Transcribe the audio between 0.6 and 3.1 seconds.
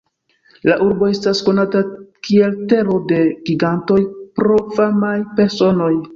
La urbo estas konata kiel "Tero